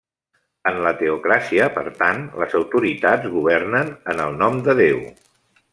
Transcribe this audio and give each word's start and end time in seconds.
En 0.69 0.77
la 0.87 0.93
teocràcia, 1.01 1.67
per 1.77 1.83
tant, 2.01 2.23
les 2.45 2.57
autoritats 2.61 3.31
governen 3.37 3.93
en 4.15 4.25
el 4.29 4.37
nom 4.45 4.63
de 4.69 4.81
Déu. 4.85 5.05